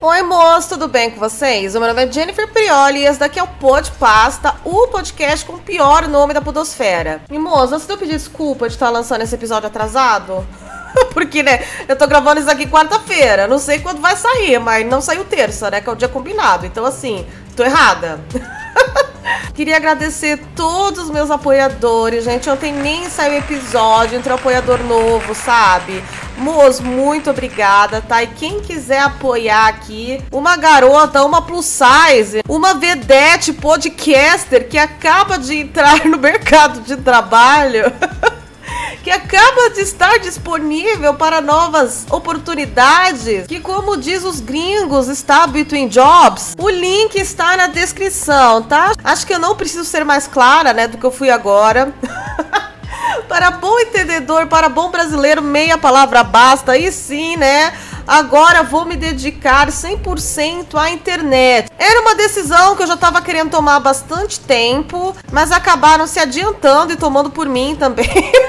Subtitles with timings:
[0.00, 1.74] Oi, moço, tudo bem com vocês?
[1.74, 5.44] O meu nome é Jennifer Prioli e esse daqui é o Pod Pasta, o podcast
[5.44, 7.20] com o pior nome da podosfera.
[7.28, 10.46] E, moço, antes de eu pedir desculpa de estar lançando esse episódio atrasado,
[11.12, 15.00] porque, né, eu tô gravando isso aqui quarta-feira, não sei quando vai sair, mas não
[15.00, 16.64] saiu terça, né, que é o dia combinado.
[16.64, 17.26] Então, assim,
[17.56, 18.20] tô errada.
[19.52, 22.48] Queria agradecer todos os meus apoiadores, gente.
[22.48, 26.04] Ontem nem saiu episódio, entrou apoiador novo, sabe?
[26.38, 28.22] Moço, muito obrigada, tá?
[28.22, 35.36] E quem quiser apoiar aqui, uma garota, uma plus size, uma vedete podcaster que acaba
[35.36, 37.92] de entrar no mercado de trabalho.
[39.02, 45.88] que acaba de estar disponível para novas oportunidades, que como diz os gringos, está between
[45.88, 46.54] jobs.
[46.58, 48.92] O link está na descrição, tá?
[49.02, 51.92] Acho que eu não preciso ser mais clara, né, do que eu fui agora.
[53.28, 56.76] para bom entendedor, para bom brasileiro, meia palavra basta.
[56.76, 57.72] E sim, né?
[58.06, 61.70] Agora vou me dedicar 100% à internet.
[61.78, 66.18] Era uma decisão que eu já estava querendo tomar há bastante tempo, mas acabaram se
[66.18, 68.08] adiantando e tomando por mim também.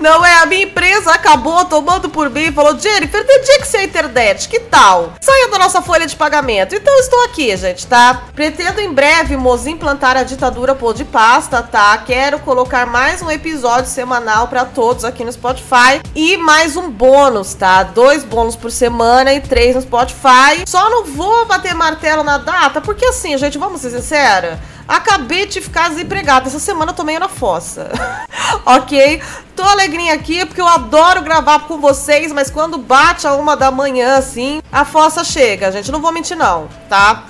[0.00, 4.48] Não é, a minha empresa acabou tomando por mim e falou: Jennifer, dedique-se à internet,
[4.48, 5.12] que tal?
[5.20, 6.74] Saia da nossa folha de pagamento.
[6.74, 8.22] Então estou aqui, gente, tá?
[8.34, 11.96] Pretendo em breve, moço, implantar a ditadura pô de pasta, tá?
[11.98, 17.54] Quero colocar mais um episódio semanal para todos aqui no Spotify e mais um bônus,
[17.54, 17.82] tá?
[17.82, 20.64] Dois bônus por semana e três no Spotify.
[20.66, 24.58] Só não vou bater martelo na data, porque assim, gente, vamos ser sinceros.
[24.90, 26.48] Acabei de ficar desempregada.
[26.48, 27.92] Essa semana eu tô meio na fossa.
[28.66, 29.22] ok?
[29.54, 33.70] Tô alegrinha aqui porque eu adoro gravar com vocês, mas quando bate a uma da
[33.70, 35.92] manhã, assim, a fossa chega, gente.
[35.92, 37.24] Não vou mentir, não, tá?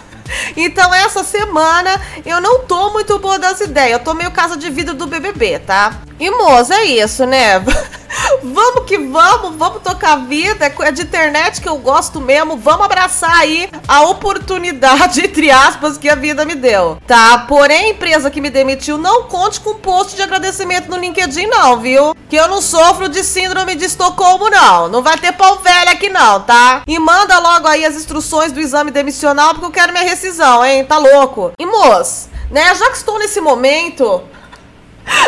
[0.56, 3.92] Então, essa semana eu não tô muito boa das ideias.
[3.92, 6.00] Eu tô meio casa de vidro do BBB, tá?
[6.18, 7.60] E, moça, é isso, né?
[8.42, 10.72] vamos que vamos, vamos tocar a vida.
[10.80, 12.56] É de internet que eu gosto mesmo.
[12.56, 16.98] Vamos abraçar aí a oportunidade, entre aspas, que a vida me deu.
[17.06, 17.38] Tá?
[17.48, 22.14] Porém, empresa que me demitiu não conte com post de agradecimento no LinkedIn, não, viu?
[22.28, 24.88] Que eu não sofro de síndrome de Estocolmo, não.
[24.88, 26.82] Não vai ter pau velho aqui, não, tá?
[26.86, 30.84] E manda logo aí as instruções do exame demissional, porque eu quero minha rescisão, hein?
[30.84, 31.52] Tá louco?
[31.58, 32.74] E moço, né?
[32.74, 34.22] Já que estou nesse momento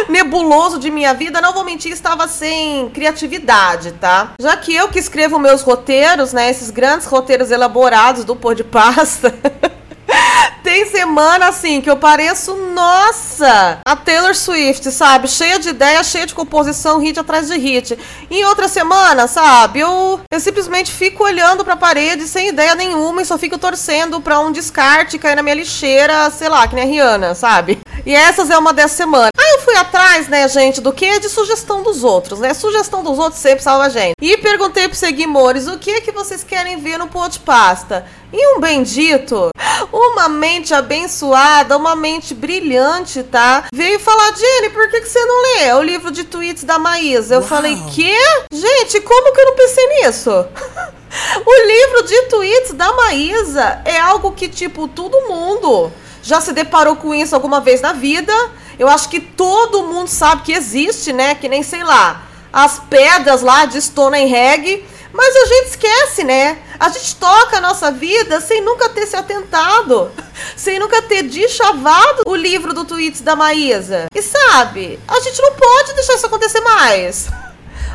[0.09, 4.35] nebuloso de minha vida, não vou mentir, estava sem criatividade, tá?
[4.39, 8.63] Já que eu que escrevo meus roteiros, né, esses grandes roteiros elaborados do pôr de
[8.63, 9.35] pasta.
[10.73, 15.29] Tem semana assim que eu pareço, nossa, a Taylor Swift, sabe?
[15.29, 17.99] Cheia de ideia, cheia de composição, hit atrás de hit.
[18.31, 19.81] Em outra semana, sabe?
[19.81, 24.41] Eu, eu simplesmente fico olhando pra parede sem ideia nenhuma e só fico torcendo pra
[24.41, 27.79] um descarte cair na minha lixeira, sei lá, que nem a Rihanna, sabe?
[28.07, 29.29] E essas é uma dessas semanas.
[29.39, 31.21] Aí eu fui atrás, né, gente, do que?
[31.21, 32.55] De sugestão dos outros, né?
[32.55, 34.15] Sugestão dos outros sempre salva a gente.
[34.23, 38.07] E perguntei pros seguidores o que é que vocês querem ver no pô de pasta.
[38.33, 39.51] E um bendito,
[39.93, 43.65] uma mente abençoada, uma mente brilhante, tá?
[43.75, 47.37] Veio falar, Jenny, por que, que você não lê o livro de tweets da Maísa?
[47.37, 47.49] Eu Uau.
[47.49, 48.15] falei, quê?
[48.53, 50.31] Gente, como que eu não pensei nisso?
[51.47, 55.91] o livro de tweets da Maísa é algo que, tipo, todo mundo
[56.23, 58.33] já se deparou com isso alguma vez na vida.
[58.79, 61.35] Eu acho que todo mundo sabe que existe, né?
[61.35, 66.59] Que nem, sei lá, as pedras lá de Stonehenge mas a gente esquece, né?
[66.81, 70.11] A gente toca a nossa vida sem nunca ter se atentado,
[70.57, 74.07] sem nunca ter deschavado o livro do tweets da Maísa.
[74.15, 77.29] E sabe, a gente não pode deixar isso acontecer mais.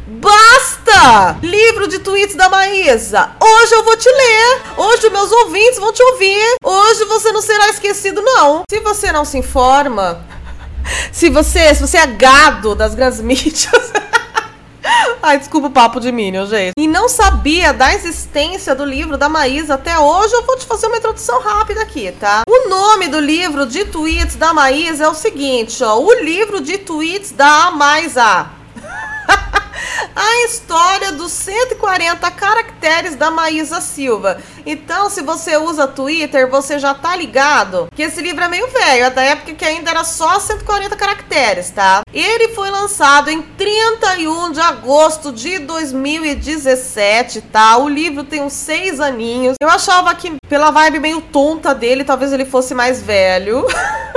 [0.09, 1.37] Basta!
[1.43, 3.31] Livro de tweets da Maísa.
[3.41, 4.61] Hoje eu vou te ler.
[4.77, 6.55] Hoje meus ouvintes vão te ouvir.
[6.63, 8.61] Hoje você não será esquecido, não.
[8.69, 10.25] Se você não se informa,
[11.11, 13.91] se você, se você é gado das grandes mídias.
[15.21, 16.73] Ai, desculpa o papo de Minion, gente.
[16.77, 20.87] E não sabia da existência do livro da Maísa até hoje, eu vou te fazer
[20.87, 22.43] uma introdução rápida aqui, tá?
[22.47, 25.99] O nome do livro de tweets da Maísa é o seguinte, ó.
[25.99, 28.56] O livro de tweets da mais A.
[30.17, 34.41] a história dos 140 caracteres da Maísa Silva.
[34.65, 39.05] Então, se você usa Twitter, você já tá ligado que esse livro é meio velho,
[39.05, 42.01] é da época que ainda era só 140 caracteres, tá?
[42.11, 47.77] Ele foi lançado em 31 de agosto de 2017, tá?
[47.77, 49.55] O livro tem uns seis aninhos.
[49.61, 53.63] Eu achava que, pela vibe meio tonta dele, talvez ele fosse mais velho.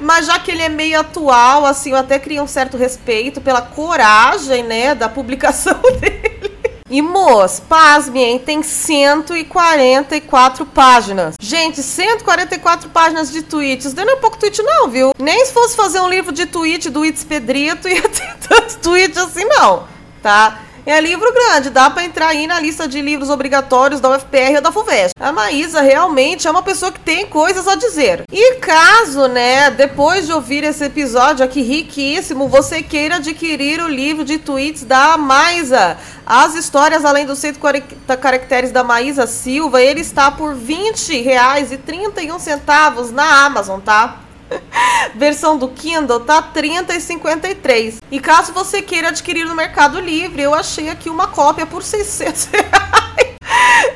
[0.00, 3.62] Mas já que ele é meio atual, assim, eu até crio um certo respeito pela
[3.62, 6.50] coragem, né, da publicação dele.
[6.90, 8.38] E, moço, pasme, hein?
[8.40, 11.36] Tem 144 páginas.
[11.40, 13.94] Gente, 144 páginas de tweets.
[13.94, 15.12] Não é pouco tweet, não, viu?
[15.16, 19.18] Nem se fosse fazer um livro de tweet do It's Pedrito ia ter tantos tweets
[19.18, 19.86] assim, não.
[20.20, 20.62] Tá?
[20.86, 24.62] É livro grande, dá para entrar aí na lista de livros obrigatórios da UFPR ou
[24.62, 25.12] da FUVEST.
[25.20, 28.22] A Maísa realmente é uma pessoa que tem coisas a dizer.
[28.32, 34.24] E caso, né, depois de ouvir esse episódio aqui riquíssimo, você queira adquirir o livro
[34.24, 40.30] de tweets da Maísa, as histórias além dos 140 caracteres da Maísa Silva, ele está
[40.30, 44.29] por R$ 20,31 na Amazon, tá?
[45.14, 48.00] Versão do Kindle tá 30 e 53.
[48.10, 52.44] E caso você queira adquirir no Mercado Livre, eu achei aqui uma cópia por 600
[52.46, 53.29] reais.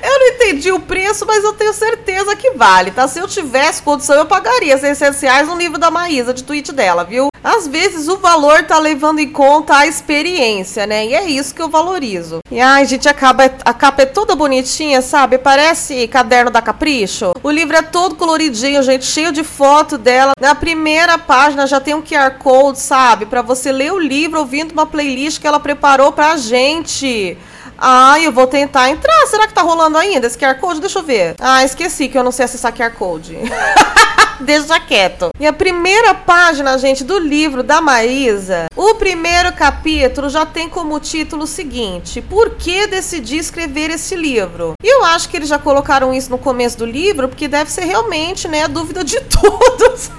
[0.02, 3.06] Eu não entendi o preço, mas eu tenho certeza que vale, tá?
[3.08, 7.04] Se eu tivesse condição, eu pagaria 600 reais no livro da Maísa, de tweet dela,
[7.04, 7.28] viu?
[7.42, 11.06] Às vezes o valor tá levando em conta a experiência, né?
[11.06, 12.38] E é isso que eu valorizo.
[12.50, 15.36] E ai, gente, a capa, é, a capa é toda bonitinha, sabe?
[15.36, 17.34] Parece caderno da Capricho.
[17.42, 20.32] O livro é todo coloridinho, gente, cheio de foto dela.
[20.40, 23.26] Na primeira página já tem um QR Code, sabe?
[23.26, 27.37] Para você ler o livro ouvindo uma playlist que ela preparou pra gente.
[27.79, 29.26] Ah, eu vou tentar entrar.
[29.26, 30.81] Será que tá rolando ainda esse QR Code?
[30.81, 31.35] Deixa eu ver.
[31.41, 33.37] Ah, esqueci que eu não sei acessar QR Code.
[34.41, 35.29] Deixa quieto.
[35.38, 40.99] E a primeira página, gente, do livro da Maísa, o primeiro capítulo já tem como
[40.99, 44.75] título o seguinte: Por que decidi escrever esse livro?
[44.82, 47.85] E eu acho que eles já colocaram isso no começo do livro, porque deve ser
[47.85, 50.11] realmente, né, a dúvida de todos.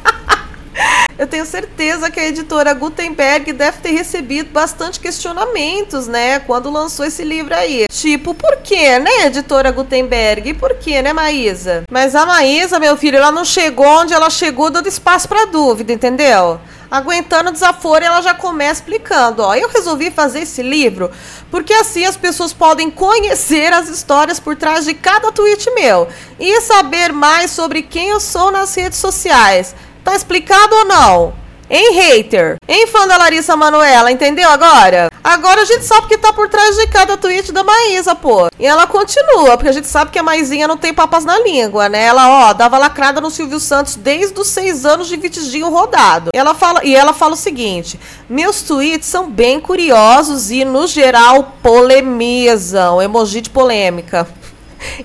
[1.17, 7.05] Eu tenho certeza que a editora Gutenberg deve ter recebido bastante questionamentos, né, quando lançou
[7.05, 7.85] esse livro aí.
[7.89, 10.53] Tipo, por que, né, editora Gutenberg?
[10.55, 11.83] Por que, né, Maísa?
[11.89, 15.93] Mas a Maísa, meu filho, ela não chegou onde ela chegou dando espaço para dúvida,
[15.93, 16.59] entendeu?
[16.91, 21.11] aguentando o desaforo, ela já começa explicando, ó, eu resolvi fazer esse livro
[21.49, 26.07] porque assim as pessoas podem conhecer as histórias por trás de cada tweet meu
[26.39, 29.75] e saber mais sobre quem eu sou nas redes sociais.
[30.05, 31.33] Tá explicado ou não?
[31.67, 35.09] Em hater, em fã da Larissa Manuela, entendeu agora?
[35.23, 38.47] Agora a gente sabe que tá por trás de cada tweet da Maísa, pô.
[38.59, 41.89] E ela continua, porque a gente sabe que a Maisinha não tem papas na língua,
[41.89, 42.03] né?
[42.03, 46.29] Ela, ó, dava lacrada no Silvio Santos desde os seis anos de vitidinho rodado.
[46.35, 47.99] Ela fala, e ela fala o seguinte:
[48.29, 53.01] meus tweets são bem curiosos e, no geral, polemizam.
[53.01, 54.27] Emoji de polêmica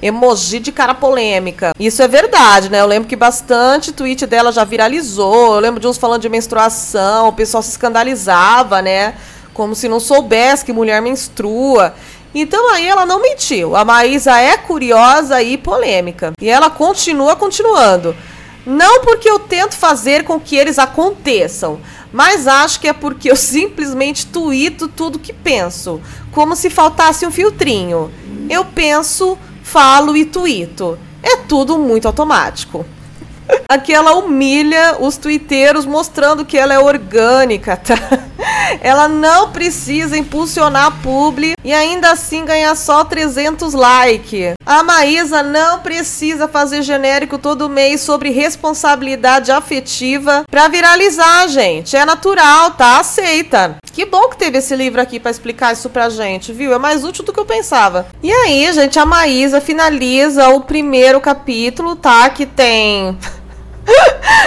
[0.03, 1.73] emoji de cara polêmica.
[1.79, 2.81] Isso é verdade, né?
[2.81, 5.55] Eu lembro que bastante tweet dela já viralizou.
[5.55, 9.15] Eu lembro de uns falando de menstruação, o pessoal se escandalizava, né?
[9.53, 11.95] Como se não soubesse que mulher menstrua.
[12.35, 13.75] Então aí ela não mentiu.
[13.75, 16.33] A Maísa é curiosa e polêmica.
[16.41, 18.15] E ela continua continuando.
[18.65, 21.81] Não porque eu tento fazer com que eles aconteçam,
[22.13, 26.01] mas acho que é porque eu simplesmente tuito tudo que penso,
[26.31, 28.13] como se faltasse um filtrinho.
[28.49, 29.39] Eu penso,
[29.71, 30.99] falo e tuito.
[31.23, 32.85] É tudo muito automático.
[33.69, 37.97] Aqui ela humilha os twitteiros mostrando que ela é orgânica, tá?
[38.81, 44.55] Ela não precisa impulsionar a publi e ainda assim ganhar só 300 likes.
[44.65, 51.97] A Maísa não precisa fazer genérico todo mês sobre responsabilidade afetiva para viralizar, gente.
[51.97, 52.99] É natural, tá?
[53.01, 53.77] Aceita.
[53.93, 56.73] Que bom que teve esse livro aqui para explicar isso pra gente, viu?
[56.73, 58.07] É mais útil do que eu pensava.
[58.23, 62.31] E aí, gente, a Maísa finaliza o primeiro capítulo, tá?
[62.31, 63.19] Que tem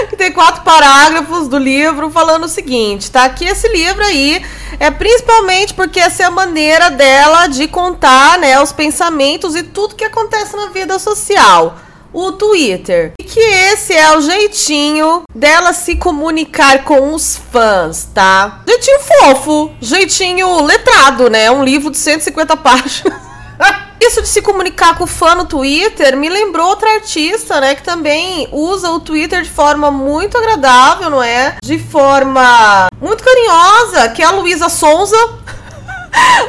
[0.10, 3.28] que tem quatro parágrafos do livro falando o seguinte, tá?
[3.30, 4.44] Que esse livro aí
[4.80, 9.96] é principalmente porque essa é a maneira dela de contar, né, os pensamentos e tudo
[9.96, 11.78] que acontece na vida social.
[12.12, 13.14] O Twitter.
[13.20, 18.62] E que esse é o jeitinho dela se comunicar com os fãs, tá?
[18.68, 21.50] Jeitinho fofo, jeitinho letrado, né?
[21.50, 23.20] Um livro de 150 páginas.
[24.06, 27.74] Isso de se comunicar com o fã no Twitter me lembrou outra artista, né?
[27.74, 31.56] Que também usa o Twitter de forma muito agradável, não é?
[31.64, 35.16] De forma muito carinhosa, que é a Luísa Sonza.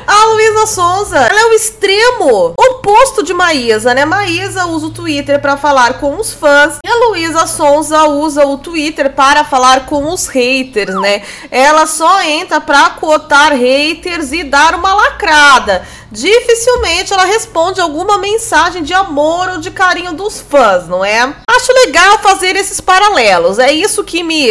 [0.07, 4.05] A Luísa Sonza, extremo oposto de Maísa, né?
[4.05, 8.59] Maísa usa o Twitter para falar com os fãs e a Luísa Sonza usa o
[8.59, 11.23] Twitter para falar com os haters, né?
[11.51, 18.85] Ela só entra para cotar haters e dar uma lacrada dificilmente ela responde alguma mensagem
[18.85, 21.35] de amor ou de carinho dos fãs, não é?
[21.51, 24.49] Acho legal fazer esses paralelos, é isso que me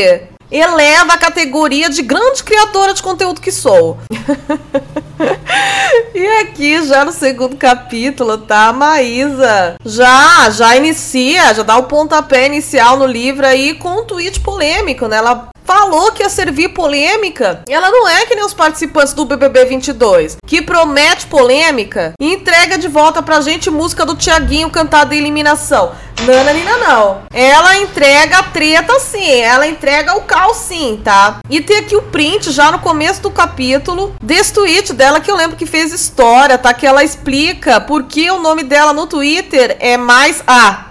[0.57, 3.97] eleva a categoria de grande criadora de conteúdo que sou.
[6.13, 8.67] e aqui, já no segundo capítulo, tá?
[8.67, 14.05] A Maísa já, já inicia, já dá o pontapé inicial no livro aí com um
[14.05, 15.17] tweet polêmico, né?
[15.17, 17.63] Ela falou que ia servir polêmica.
[17.67, 22.77] Ela não é que nem os participantes do BBB 22, que promete polêmica e entrega
[22.77, 25.93] de volta pra gente música do Tiaguinho cantada em eliminação.
[26.25, 27.23] Nananina não.
[27.33, 31.39] Ela entrega a treta sim, ela entrega o cal sim, tá?
[31.49, 35.35] E tem aqui o print já no começo do capítulo desse tweet dela que eu
[35.35, 36.73] lembro que fez história, tá?
[36.73, 40.85] Que ela explica por que o nome dela no Twitter é mais A.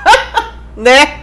[0.76, 1.20] né?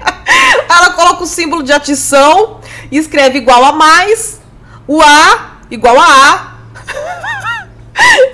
[0.69, 2.59] Ela coloca o símbolo de atição
[2.91, 4.39] escreve igual a mais,
[4.87, 6.49] o A igual a A.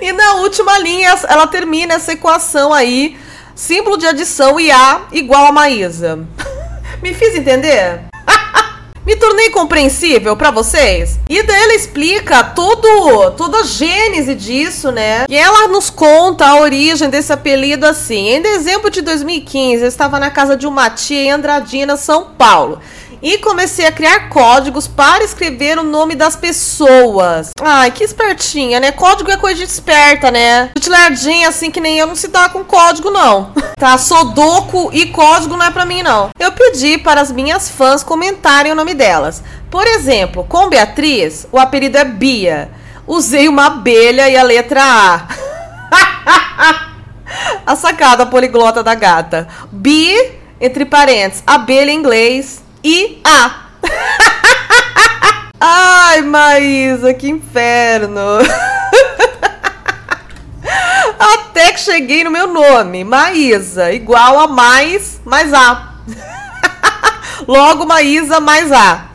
[0.00, 3.18] e na última linha ela termina essa equação aí,
[3.56, 6.20] símbolo de adição e A igual a Maísa.
[7.02, 8.02] Me fiz entender?
[9.06, 11.18] Me tornei compreensível para vocês?
[11.28, 15.24] E daí ela explica todo, toda a gênese disso, né?
[15.28, 18.28] E ela nos conta a origem desse apelido assim.
[18.28, 22.80] Em dezembro de 2015, eu estava na casa de uma tia em Andradina, São Paulo
[23.26, 27.50] e comecei a criar códigos para escrever o nome das pessoas.
[27.60, 28.92] Ai, que espertinha, né?
[28.92, 30.70] Código é coisa de esperta, né?
[30.76, 33.52] Titulardinha, assim que nem eu, não se dá com código, não.
[33.76, 33.98] tá?
[33.98, 36.30] Sodoku e código não é pra mim, não.
[36.38, 39.42] Eu pedi para as minhas fãs comentarem o nome delas.
[39.72, 42.70] Por exemplo, com Beatriz, o apelido é Bia.
[43.08, 45.26] Usei uma abelha e a letra A.
[47.66, 49.48] a sacada poliglota da gata.
[49.72, 50.14] Bi,
[50.60, 53.62] entre parênteses, abelha em inglês, e A.
[55.60, 58.20] Ai, Maísa, que inferno.
[61.18, 65.94] Até que cheguei no meu nome, Maísa, igual a mais, mais A.
[67.48, 69.06] Logo, Maísa, mais A.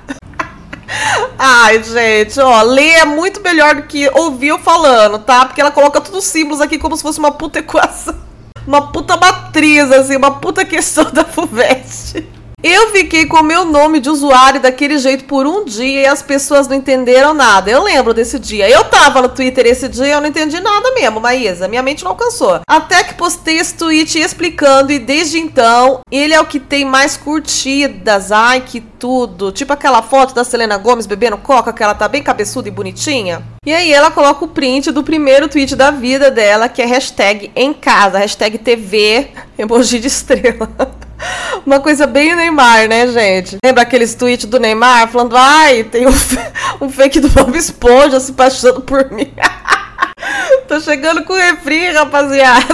[1.40, 5.46] Ai, gente, ó, ler é muito melhor do que ouvir eu falando, tá?
[5.46, 8.20] Porque ela coloca todos os símbolos aqui como se fosse uma puta equação.
[8.68, 12.41] Uma puta matriz, assim, uma puta questão da FUVEST.
[12.64, 16.22] Eu fiquei com o meu nome de usuário daquele jeito por um dia e as
[16.22, 17.72] pessoas não entenderam nada.
[17.72, 18.70] Eu lembro desse dia.
[18.70, 21.68] Eu tava no Twitter esse dia e eu não entendi nada mesmo, Maísa.
[21.68, 22.62] Minha mente não alcançou.
[22.70, 27.18] Até que postei esse tweet explicando e desde então ele é o que tem mais
[27.18, 28.32] curtidas.
[28.32, 29.52] Ai, que tudo.
[29.52, 33.42] Tipo aquela foto da Selena Gomes bebendo coca, que ela tá bem cabeçuda e bonitinha.
[33.66, 37.52] E aí ela coloca o print do primeiro tweet da vida dela, que é hashtag
[37.56, 40.70] em casa, hashtag TV, emoji de estrela.
[41.66, 43.58] Uma coisa bem Neymar, né, gente?
[43.64, 46.14] Lembra aqueles tweets do Neymar falando, ai, tem um,
[46.82, 49.32] um fake do Bob Esponja se apaixonando por mim.
[50.68, 52.66] Tô chegando com refri, rapaziada.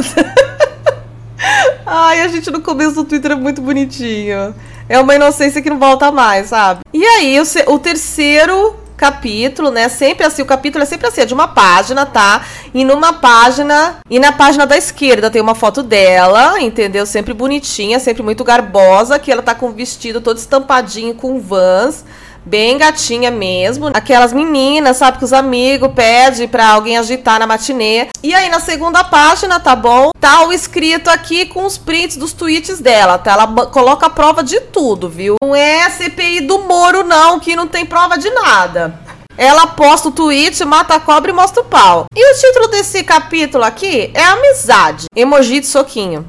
[1.85, 4.53] ai, a gente no começo do Twitter é muito bonitinho.
[4.89, 6.81] É uma inocência que não volta mais, sabe?
[6.93, 9.87] E aí, o, o terceiro capítulo, né?
[9.87, 12.43] Sempre assim, o capítulo é sempre assim, é de uma página, tá?
[12.73, 17.05] E numa página, e na página da esquerda tem uma foto dela, entendeu?
[17.05, 22.03] Sempre bonitinha, sempre muito garbosa, que ela tá com o vestido todo estampadinho com vans
[22.47, 23.87] bem gatinha mesmo.
[23.93, 28.07] Aquelas meninas, sabe, que os amigos pedem pra alguém agitar na matinê.
[28.23, 30.11] E aí na segunda página, tá bom?
[30.19, 33.33] Tá o escrito aqui com os prints dos tweets dela, tá?
[33.33, 35.35] Ela coloca a prova de tudo, viu?
[35.41, 38.99] Não é CPI do Moro, não, que não tem prova de nada.
[39.37, 42.05] Ela posta o tweet, mata a cobra e mostra o pau.
[42.15, 45.05] E o título desse capítulo aqui é Amizade.
[45.15, 46.25] Emoji de soquinho.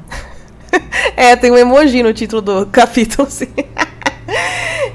[1.17, 3.51] é, tem um emoji no título do capítulo, sim.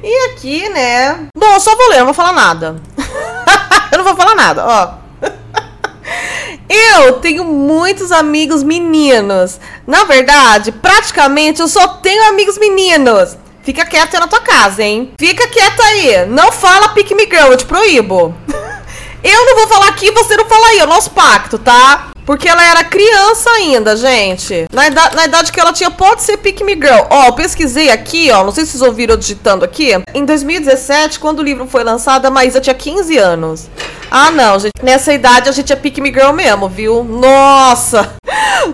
[0.06, 1.28] E aqui, né?
[1.34, 2.76] Bom, só vou ler, não vou falar nada.
[3.90, 5.04] eu não vou falar nada, ó.
[6.68, 9.58] Eu tenho muitos amigos meninos.
[9.86, 13.38] Na verdade, praticamente eu só tenho amigos meninos.
[13.62, 15.12] Fica quieto aí na tua casa, hein?
[15.18, 16.26] Fica quieto aí.
[16.26, 18.34] Não fala pick me girl, eu te proíbo.
[19.24, 22.13] eu não vou falar aqui, você não fala aí, é o nosso pacto, tá?
[22.24, 24.66] Porque ela era criança ainda, gente.
[24.72, 27.06] Na idade, na idade que ela tinha, pode ser Pick Me Girl.
[27.10, 28.42] Ó, eu pesquisei aqui, ó.
[28.42, 29.90] Não sei se vocês ouviram digitando aqui.
[30.14, 33.68] Em 2017, quando o livro foi lançado, a Maísa tinha 15 anos.
[34.10, 34.72] Ah, não, gente.
[34.82, 37.04] Nessa idade a gente é Pick Me Girl mesmo, viu?
[37.04, 38.14] Nossa!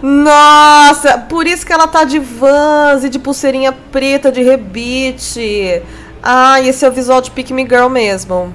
[0.00, 1.18] Nossa!
[1.18, 5.82] Por isso que ela tá de vans e de pulseirinha preta de rebite.
[6.22, 8.54] Ah, esse é o visual de Pick Me Girl mesmo.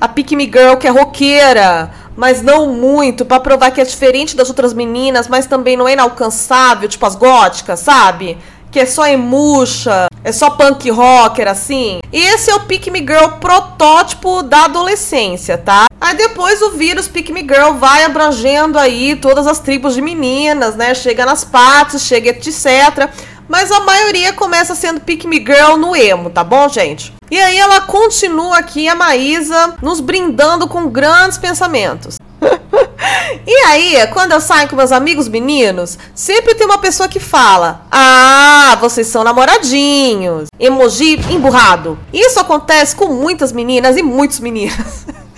[0.00, 4.36] A Pick Me Girl que é roqueira mas não muito, para provar que é diferente
[4.36, 8.36] das outras meninas, mas também não é inalcançável, tipo as góticas, sabe?
[8.70, 11.98] Que é só emuxa, é só punk rocker, assim.
[12.12, 15.86] E esse é o Pick Me Girl protótipo da adolescência, tá?
[15.98, 20.76] Aí depois o vírus Pick Me Girl vai abrangendo aí todas as tribos de meninas,
[20.76, 20.94] né?
[20.94, 23.08] Chega nas partes, chega etc.
[23.50, 27.12] Mas a maioria começa sendo Pick Me Girl no emo, tá bom, gente?
[27.28, 32.16] E aí ela continua aqui, a Maísa, nos brindando com grandes pensamentos.
[33.46, 37.86] E aí, quando eu saio com meus amigos meninos, sempre tem uma pessoa que fala:
[37.90, 40.48] Ah, vocês são namoradinhos.
[40.58, 41.98] Emoji emburrado.
[42.12, 45.06] Isso acontece com muitas meninas e muitos meninos.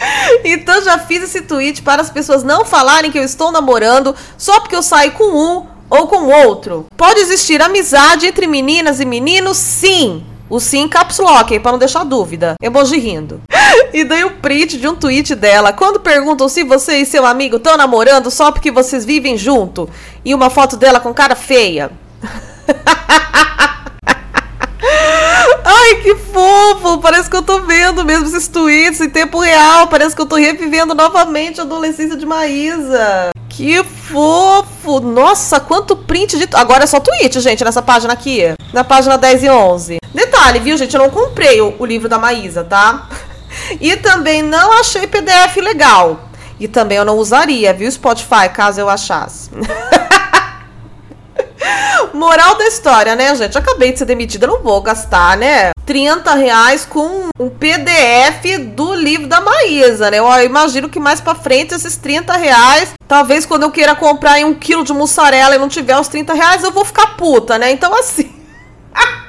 [0.45, 4.59] Então já fiz esse tweet para as pessoas não falarem que eu estou namorando só
[4.59, 6.87] porque eu saio com um ou com outro.
[6.97, 10.25] Pode existir amizade entre meninas e meninos, sim.
[10.49, 12.55] O sim caps lock, para não deixar dúvida.
[12.63, 13.43] Emoji rindo.
[13.95, 15.73] E dei o um print de um tweet dela.
[15.73, 19.89] Quando perguntam se você e seu amigo estão namorando só porque vocês vivem junto.
[20.25, 21.91] E uma foto dela com cara feia.
[25.65, 26.99] Ai, que fofo!
[26.99, 29.87] Parece que eu tô vendo mesmo esses tweets em tempo real.
[29.87, 33.31] Parece que eu tô revivendo novamente a adolescência de Maísa.
[33.49, 35.01] Que fofo!
[35.01, 36.49] Nossa, quanto print de.
[36.55, 38.55] Agora é só tweet, gente, nessa página aqui.
[38.73, 39.99] Na página 10 e 11.
[40.13, 40.95] Detalhe, viu, gente?
[40.95, 43.09] Eu não comprei o, o livro da Maísa, tá?
[43.79, 46.31] E também não achei PDF legal.
[46.59, 49.51] E também eu não usaria, viu, Spotify, caso eu achasse.
[52.13, 53.57] Moral da história, né, gente?
[53.57, 55.71] Acabei de ser demitida, não vou gastar, né?
[55.85, 60.19] 30 reais com um PDF do livro da Maísa, né?
[60.19, 64.55] Eu imagino que mais pra frente esses 30 reais, talvez quando eu queira comprar um
[64.55, 67.73] quilo de mussarela e não tiver os 30 reais, eu vou ficar puta, né?
[67.73, 68.33] Então assim.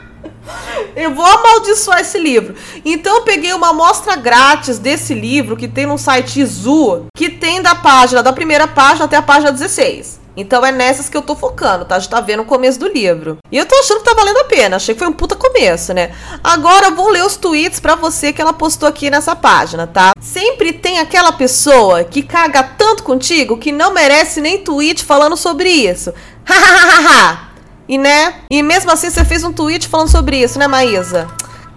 [0.95, 2.53] Eu vou amaldiçoar esse livro.
[2.85, 7.61] Então eu peguei uma amostra grátis desse livro que tem no site Izu, que tem
[7.61, 10.19] da página, da primeira página até a página 16.
[10.35, 11.99] Então é nessas que eu tô focando, tá?
[11.99, 13.37] Gente tá vendo o começo do livro.
[13.51, 14.77] E eu tô achando que tá valendo a pena.
[14.77, 16.11] Achei que foi um puta começo, né?
[16.43, 20.11] Agora eu vou ler os tweets para você que ela postou aqui nessa página, tá?
[20.19, 25.69] Sempre tem aquela pessoa que caga tanto contigo que não merece nem tweet falando sobre
[25.69, 26.11] isso.
[26.45, 27.49] Hahaha.
[27.87, 28.35] e né?
[28.49, 31.27] E mesmo assim você fez um tweet falando sobre isso, né, Maísa?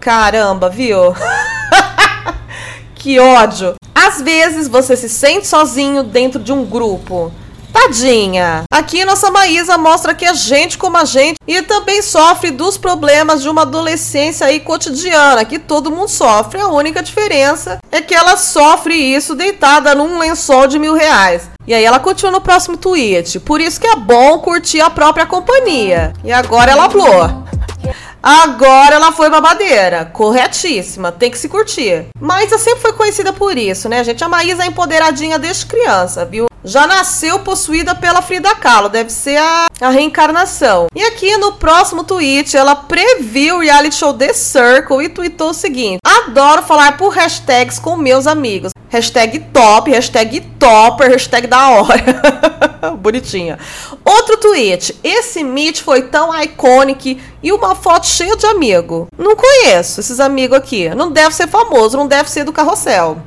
[0.01, 1.15] Caramba, viu?
[2.95, 3.75] que ódio.
[3.95, 7.33] Às vezes você se sente sozinho dentro de um grupo.
[7.77, 8.65] Tadinha.
[8.73, 13.43] Aqui nossa Maísa mostra que é gente como a gente e também sofre dos problemas
[13.43, 16.59] de uma adolescência aí cotidiana, que todo mundo sofre.
[16.59, 21.51] A única diferença é que ela sofre isso deitada num lençol de mil reais.
[21.67, 23.39] E aí ela continua no próximo tweet.
[23.41, 26.15] Por isso que é bom curtir a própria companhia.
[26.25, 27.45] E agora ela falou.
[28.23, 30.07] Agora ela foi babadeira.
[30.07, 31.13] Corretíssima.
[31.13, 32.07] Tem que se curtir.
[32.19, 34.25] Maísa sempre foi conhecida por isso, né, gente?
[34.25, 36.47] A Maísa é empoderadinha desde criança, viu?
[36.67, 40.89] Já nasceu possuída pela Frida Kahlo, deve ser a, a reencarnação.
[40.95, 45.55] E aqui no próximo tweet, ela previu o reality show The Circle e tweetou o
[45.55, 48.73] seguinte: Adoro falar por hashtags com meus amigos.
[48.89, 51.95] Hashtag top, hashtag topper, hashtag da hora.
[52.99, 53.59] Bonitinha.
[54.05, 54.99] Outro tweet.
[55.05, 59.07] Esse meet foi tão icônico e uma foto cheia de amigo.
[59.17, 60.89] Não conheço esses amigos aqui.
[60.91, 63.19] Não deve ser famoso, não deve ser do carrossel.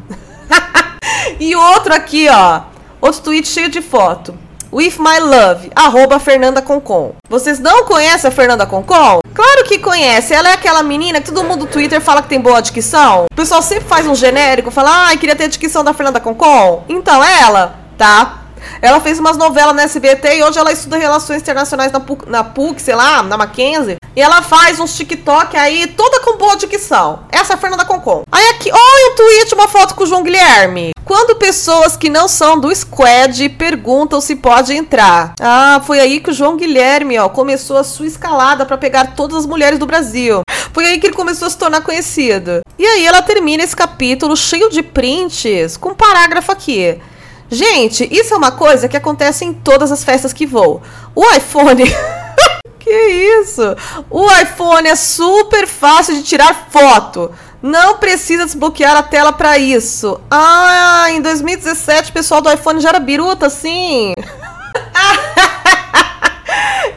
[1.39, 2.78] e outro aqui, ó.
[3.01, 4.38] Outro tweet cheio de foto.
[4.71, 7.13] With my love, arroba Fernanda Concon.
[7.27, 9.19] Vocês não conhecem a Fernanda Concon?
[9.33, 10.33] Claro que conhece.
[10.33, 13.25] Ela é aquela menina que todo mundo no Twitter fala que tem boa dicção.
[13.31, 16.19] O pessoal sempre faz um genérico, fala, ai, ah, queria ter a dicção da Fernanda
[16.19, 16.83] Concon.
[16.88, 18.43] Então, é ela, tá?
[18.82, 22.43] Ela fez umas novelas na SBT e hoje ela estuda relações internacionais na PUC, na
[22.43, 23.98] PUC, sei lá, na Mackenzie.
[24.15, 27.24] E ela faz uns TikTok aí, toda com boa dicção.
[27.32, 28.24] Essa é a Fernanda Concon.
[28.32, 30.91] Aí aqui, olha o tweet, uma foto com o João Guilherme.
[31.06, 35.34] Quando pessoas que não são do squad perguntam se pode entrar.
[35.39, 39.38] Ah, foi aí que o João Guilherme, ó, começou a sua escalada para pegar todas
[39.38, 40.41] as mulheres do Brasil.
[40.72, 42.62] Foi aí que ele começou a se tornar conhecido.
[42.78, 47.00] E aí ela termina esse capítulo cheio de prints com um parágrafo aqui.
[47.49, 50.81] Gente, isso é uma coisa que acontece em todas as festas que vou.
[51.15, 51.83] O iPhone.
[52.79, 53.75] que isso?
[54.09, 57.31] O iPhone é super fácil de tirar foto.
[57.62, 60.21] Não precisa desbloquear a tela para isso.
[60.31, 64.13] Ah, em 2017 o pessoal do iPhone já era biruta, sim.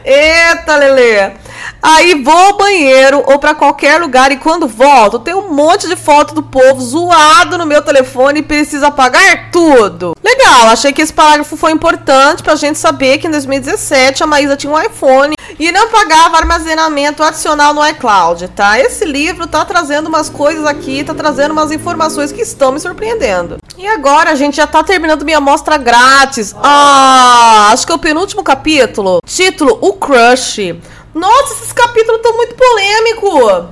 [0.05, 1.42] Eita, Lele.
[1.81, 5.95] Aí vou ao banheiro ou para qualquer lugar e quando volto, tem um monte de
[5.95, 10.13] foto do povo zoado no meu telefone e precisa apagar tudo.
[10.23, 14.55] Legal, achei que esse parágrafo foi importante pra gente saber que em 2017 a Maísa
[14.55, 18.79] tinha um iPhone e não pagava armazenamento adicional no iCloud, tá?
[18.79, 23.57] Esse livro tá trazendo umas coisas aqui, tá trazendo umas informações que estão me surpreendendo.
[23.77, 26.55] E agora a gente já tá terminando minha amostra grátis.
[26.57, 29.19] Ah, acho que é o penúltimo capítulo.
[29.25, 30.79] Título: O Crush.
[31.13, 33.69] Nossa, esses capítulos estão muito polêmicos.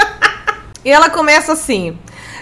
[0.84, 1.98] e ela começa assim.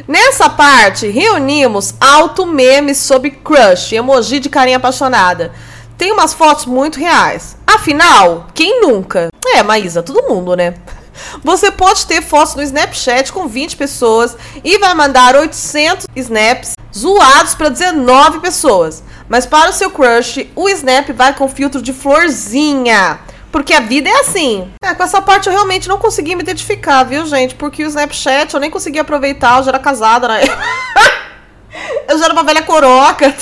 [0.07, 5.53] Nessa parte, reunimos alto memes sobre crush, emoji de carinha apaixonada.
[5.99, 7.57] Tem umas fotos muito reais.
[7.67, 9.29] Afinal, quem nunca?
[9.45, 10.75] É, Maísa, todo mundo, né?
[11.43, 17.55] Você pode ter fotos no Snapchat com 20 pessoas e vai mandar 800 snaps zoados
[17.55, 19.03] para 19 pessoas.
[19.29, 23.21] Mas para o seu crush, o Snap vai com filtro de florzinha.
[23.53, 24.73] Porque a vida é assim.
[24.83, 27.55] É, com essa parte eu realmente não consegui me identificar, viu, gente?
[27.55, 30.41] Porque o Snapchat eu nem consegui aproveitar, eu já era casada, né?
[32.09, 33.33] eu já era uma velha coroca.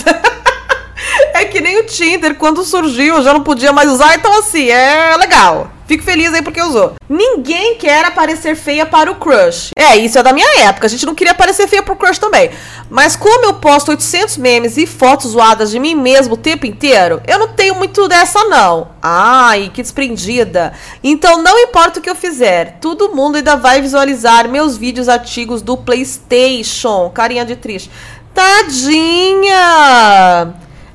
[1.32, 4.68] é que nem o Tinder, quando surgiu, eu já não podia mais usar, então assim,
[4.68, 5.70] é legal.
[5.90, 6.92] Fico feliz aí porque usou.
[7.08, 9.70] Ninguém quer aparecer feia para o crush.
[9.76, 10.86] É, isso é da minha época.
[10.86, 12.48] A gente não queria aparecer feia pro crush também.
[12.88, 17.20] Mas como eu posto 800 memes e fotos zoadas de mim mesmo o tempo inteiro,
[17.26, 18.92] eu não tenho muito dessa não.
[19.02, 20.74] Ai, que desprendida.
[21.02, 25.60] Então não importa o que eu fizer, todo mundo ainda vai visualizar meus vídeos antigos
[25.60, 27.10] do PlayStation.
[27.10, 27.90] Carinha de triste.
[28.32, 29.50] Tadinha!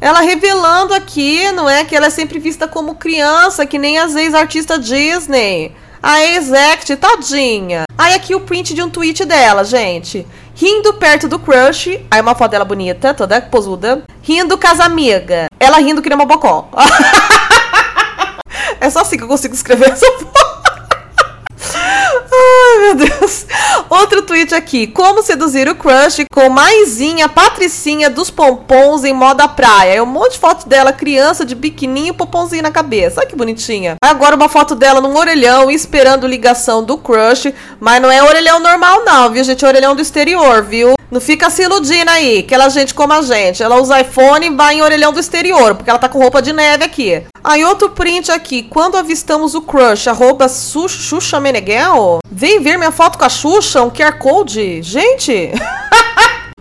[0.05, 1.83] Ela revelando aqui, não é?
[1.83, 5.75] Que ela é sempre vista como criança, que nem as ex-artistas Disney.
[6.01, 7.85] A ex-act, tadinha.
[7.97, 10.23] Aí aqui o print de um tweet dela, gente.
[10.53, 11.99] Rindo perto do crush.
[12.11, 14.03] Aí uma foto dela bonita, toda posuda.
[14.21, 15.47] Rindo com as amigas.
[15.59, 16.69] Ela rindo que nem uma bocó.
[18.79, 20.44] é só assim que eu consigo escrever essa foto.
[22.85, 23.47] Meu Deus.
[23.89, 24.85] Outro tweet aqui.
[24.85, 29.95] Como seduzir o crush com maisinha patricinha dos pompons em moda praia.
[29.95, 33.21] É um monte de foto dela, criança de biquininho e pompomzinho na cabeça.
[33.21, 33.95] Olha que bonitinha.
[34.03, 37.51] Agora uma foto dela num orelhão esperando ligação do crush.
[37.79, 39.65] Mas não é orelhão normal não, viu, gente?
[39.65, 40.93] É orelhão do exterior, viu?
[41.09, 43.63] Não fica se iludindo aí, aquela gente como a gente.
[43.63, 46.53] Ela usa iPhone e vai em orelhão do exterior, porque ela tá com roupa de
[46.53, 47.23] neve aqui.
[47.47, 48.63] Aí outro print aqui.
[48.63, 52.17] Quando avistamos o crush, arroba Xuxa Meneghel.
[52.27, 54.81] Vem ver minha foto com a Xuxa, um QR Code.
[54.81, 55.51] Gente...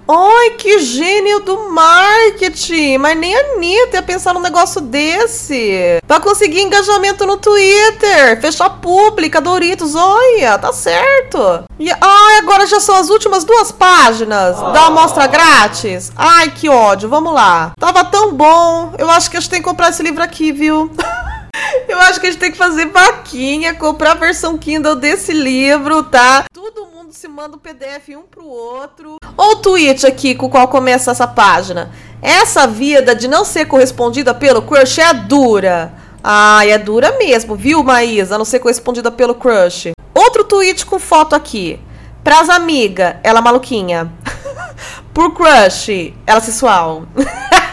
[0.07, 2.99] Ai, que gênio do marketing!
[2.99, 5.99] Mas nem a Anitta ia pensar num negócio desse.
[6.07, 8.39] Pra conseguir engajamento no Twitter.
[8.39, 9.95] Fechar pública, Doritos.
[9.95, 11.65] Olha, tá certo.
[11.79, 16.13] E ai, agora já são as últimas duas páginas da amostra grátis.
[16.15, 17.09] Ai, que ódio.
[17.09, 17.73] Vamos lá.
[17.81, 18.93] Tava tão bom.
[18.99, 20.91] Eu acho que a gente tem que comprar esse livro aqui, viu?
[21.89, 26.03] Eu acho que a gente tem que fazer vaquinha, comprar a versão Kindle desse livro,
[26.03, 26.45] tá?
[26.53, 29.17] Todo mundo se manda um PDF um pro outro.
[29.37, 31.91] Ou o tweet aqui com o qual começa essa página.
[32.23, 35.93] Essa vida de não ser correspondida pelo crush é dura.
[36.23, 38.39] Ai, é dura mesmo, viu, Maísa?
[38.39, 39.91] Não ser correspondida pelo crush.
[40.15, 41.79] Outro tweet com foto aqui.
[42.23, 44.11] Pras amigas, ela maluquinha.
[45.13, 47.03] Por crush, ela sensual.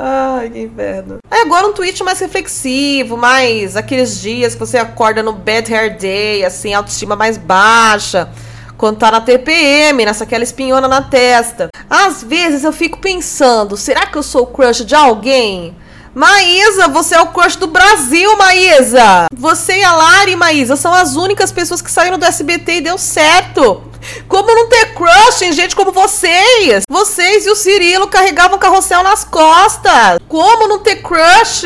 [0.00, 1.18] Ai, que inferno.
[1.28, 5.98] Aí agora um tweet mais reflexivo, mais aqueles dias que você acorda no bad hair
[5.98, 8.28] day, assim, autoestima mais baixa.
[8.76, 11.68] Quando tá na TPM, nessa aquela espinhona na testa.
[11.90, 15.76] Às vezes eu fico pensando, será que eu sou o crush de alguém?
[16.14, 19.26] Maísa, você é o crush do Brasil, Maísa!
[19.34, 22.98] Você e a Lari, Maísa, são as únicas pessoas que saíram do SBT e deu
[22.98, 23.82] certo.
[24.28, 26.82] Como não ter crush em gente como vocês?
[26.88, 30.18] Vocês e o Cirilo carregavam carrossel nas costas.
[30.28, 31.64] Como não ter crush?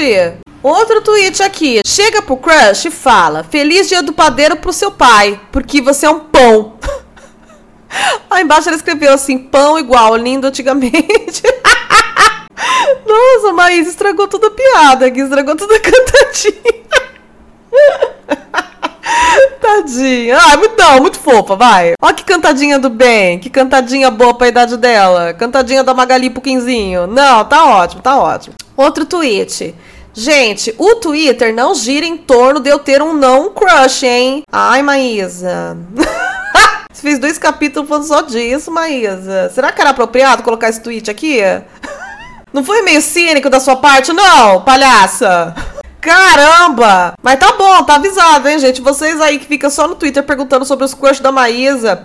[0.62, 1.80] Outro tweet aqui.
[1.84, 6.10] Chega pro crush e fala: Feliz dia do padeiro pro seu pai, porque você é
[6.10, 6.78] um pão.
[8.30, 11.42] Aí embaixo ela escreveu assim: pão igual, lindo antigamente.
[13.04, 16.82] Nossa, mas estragou toda a piada aqui, estragou toda a cantadinha.
[19.62, 20.36] Tadinha.
[20.36, 21.94] Ah, muito, não, muito fofa, vai.
[22.02, 23.38] Ó que cantadinha do bem.
[23.38, 25.32] Que cantadinha boa pra idade dela.
[25.32, 27.06] Cantadinha da Magali Puquinzinho.
[27.06, 28.56] Não, tá ótimo, tá ótimo.
[28.76, 29.74] Outro tweet.
[30.12, 34.42] Gente, o Twitter não gira em torno de eu ter um não crush, hein?
[34.52, 35.76] Ai, Maísa.
[36.92, 39.50] Fez dois capítulos falando só disso, Maísa.
[39.54, 41.40] Será que era apropriado colocar esse tweet aqui?
[42.52, 45.54] Não foi meio cínico da sua parte, não, palhaça?
[46.02, 47.14] Caramba!
[47.22, 48.80] Mas tá bom, tá avisado, hein, gente?
[48.80, 52.04] Vocês aí que ficam só no Twitter perguntando sobre os crush da Maísa.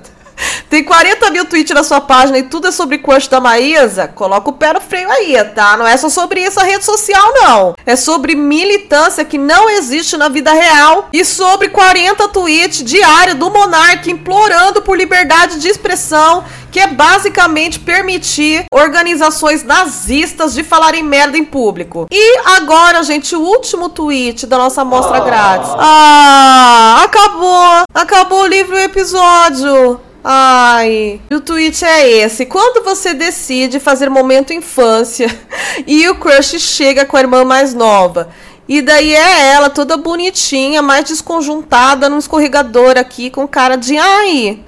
[0.69, 4.49] Tem 40 mil tweets na sua página e tudo é sobre crush da Maísa, coloca
[4.49, 5.77] o pé no freio aí, tá?
[5.77, 7.75] Não é só sobre essa rede social, não.
[7.85, 13.49] É sobre militância que não existe na vida real e sobre 40 tweets diários do
[13.49, 21.37] Monark implorando por liberdade de expressão que é basicamente permitir organizações nazistas de falarem merda
[21.37, 22.07] em público.
[22.11, 25.71] E agora, gente, o último tweet da nossa amostra grátis.
[25.77, 27.83] Ah, acabou!
[27.93, 30.06] Acabou o livro e o episódio.
[30.29, 32.45] Ai, o tweet é esse.
[32.45, 35.33] Quando você decide fazer momento infância
[35.87, 38.27] e o crush chega com a irmã mais nova.
[38.67, 44.59] E daí é ela, toda bonitinha, mais desconjuntada, num escorregador aqui, com cara de ai,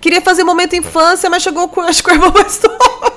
[0.00, 3.12] queria fazer momento infância, mas chegou o crush com a irmã mais nova.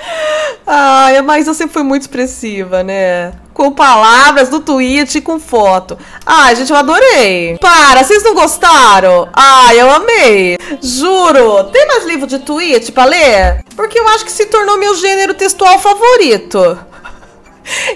[0.66, 3.34] Ai, a Maísa sempre foi muito expressiva, né?
[3.58, 5.98] Com palavras do tweet e com foto.
[6.24, 7.58] Ai, gente, eu adorei.
[7.58, 9.28] Para, vocês não gostaram?
[9.32, 10.56] Ai, eu amei.
[10.80, 11.64] Juro.
[11.64, 13.64] Tem mais livro de tweet pra ler?
[13.74, 16.78] Porque eu acho que se tornou meu gênero textual favorito.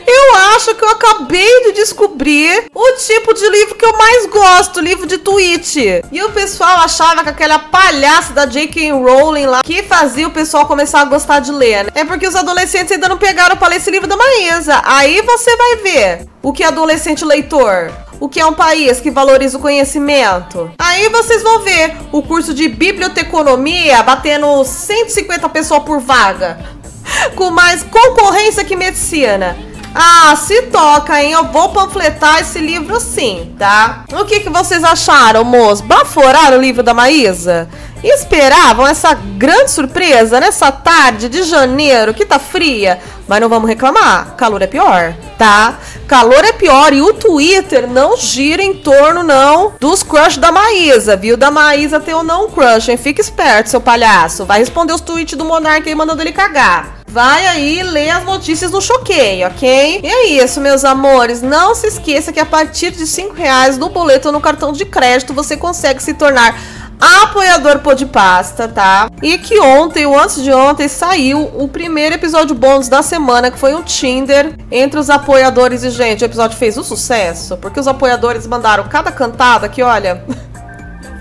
[0.07, 4.81] Eu acho que eu acabei de descobrir o tipo de livro que eu mais gosto,
[4.81, 6.03] livro de tweet.
[6.11, 8.93] E o pessoal achava que aquela palhaça da J.K.
[8.93, 11.85] Rowling lá que fazia o pessoal começar a gostar de ler.
[11.85, 11.91] Né?
[11.95, 14.81] É porque os adolescentes ainda não pegaram para ler esse livro da Maísa.
[14.85, 17.91] Aí você vai ver o que é adolescente leitor.
[18.21, 20.71] O que é um país que valoriza o conhecimento?
[20.79, 26.82] Aí vocês vão ver o curso de biblioteconomia batendo 150 pessoas por vaga
[27.31, 29.57] com mais concorrência que medicina.
[29.95, 31.33] Ah, se toca, hein?
[31.33, 34.05] Eu vou panfletar esse livro sim, tá?
[34.13, 35.83] O que, que vocês acharam, moço?
[35.83, 37.69] Baforaram o livro da Maísa?
[38.03, 42.99] Esperavam essa grande surpresa nessa tarde de janeiro que tá fria?
[43.29, 45.79] Mas não vamos reclamar, calor é pior, tá?
[46.09, 51.17] Calor é pior e o Twitter não gira em torno, não, dos crush da Maísa,
[51.17, 51.37] viu?
[51.37, 52.97] Da Maísa tem ou não crush, hein?
[52.97, 54.45] Fica esperto, seu palhaço.
[54.45, 57.03] Vai responder os tweets do Monark aí mandando ele cagar.
[57.13, 60.01] Vai aí ler as notícias no Choquei, ok?
[60.03, 61.43] E é isso, meus amores.
[61.43, 64.87] Não se esqueça que a partir de 5 reais no boleto ou no cartão de
[64.87, 66.59] crédito você consegue se tornar
[67.03, 69.11] apoiador Podpasta, tá?
[69.23, 73.59] E que ontem, ou antes de ontem, saiu o primeiro episódio bônus da semana, que
[73.59, 75.83] foi um Tinder entre os apoiadores.
[75.83, 80.25] E, gente, o episódio fez um sucesso, porque os apoiadores mandaram cada cantada que, olha.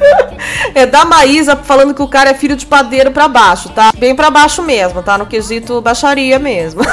[0.76, 3.92] é da Maísa falando que o cara é filho de padeiro pra baixo, tá?
[3.98, 5.18] Bem pra baixo mesmo, tá?
[5.18, 6.82] No quesito baixaria mesmo.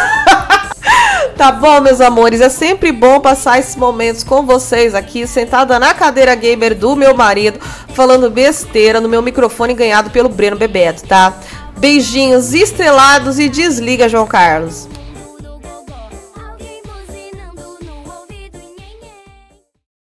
[1.37, 5.94] Tá bom, meus amores, é sempre bom passar esses momentos com vocês aqui, sentada na
[5.94, 7.61] cadeira gamer do meu marido,
[7.94, 11.33] falando besteira no meu microfone ganhado pelo Breno Bebeto, tá?
[11.77, 14.88] Beijinhos estrelados e desliga, João Carlos.